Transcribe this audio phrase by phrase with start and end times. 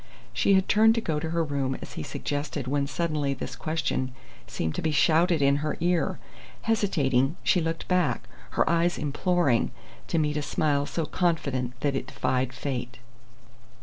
[0.33, 4.15] She had turned to go to her room as he suggested when suddenly this question
[4.47, 6.17] seemed to be shouted in her ear.
[6.63, 8.27] Hesitating, she looked back,
[8.57, 9.69] her eyes imploring,
[10.07, 12.97] to meet a smile so confident that it defied fate.